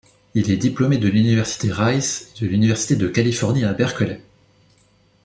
[0.33, 4.19] Il est diplômé de l'université Rice et de l'université de Californie à Berkeley.